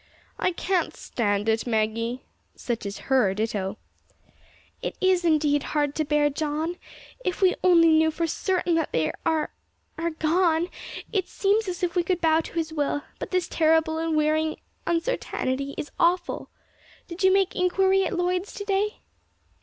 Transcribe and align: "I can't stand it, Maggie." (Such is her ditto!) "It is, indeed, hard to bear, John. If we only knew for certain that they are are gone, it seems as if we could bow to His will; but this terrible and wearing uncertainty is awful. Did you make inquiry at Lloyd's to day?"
"I 0.39 0.51
can't 0.51 0.97
stand 0.97 1.47
it, 1.47 1.67
Maggie." 1.67 2.23
(Such 2.55 2.87
is 2.87 2.97
her 3.09 3.35
ditto!) 3.35 3.77
"It 4.81 4.97
is, 4.99 5.23
indeed, 5.23 5.61
hard 5.77 5.93
to 5.93 6.03
bear, 6.03 6.27
John. 6.31 6.77
If 7.23 7.39
we 7.39 7.53
only 7.63 7.89
knew 7.89 8.09
for 8.09 8.25
certain 8.25 8.73
that 8.73 8.91
they 8.93 9.11
are 9.27 9.51
are 9.99 10.09
gone, 10.09 10.69
it 11.13 11.27
seems 11.27 11.67
as 11.67 11.83
if 11.83 11.95
we 11.95 12.01
could 12.01 12.19
bow 12.19 12.39
to 12.41 12.53
His 12.53 12.73
will; 12.73 13.03
but 13.19 13.29
this 13.29 13.47
terrible 13.47 13.99
and 13.99 14.15
wearing 14.15 14.55
uncertainty 14.87 15.75
is 15.77 15.91
awful. 15.99 16.49
Did 17.07 17.21
you 17.23 17.31
make 17.31 17.55
inquiry 17.55 18.03
at 18.03 18.17
Lloyd's 18.17 18.55
to 18.55 18.63
day?" 18.65 19.01